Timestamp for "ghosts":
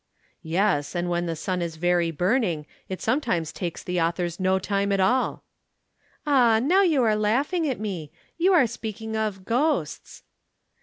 9.45-10.23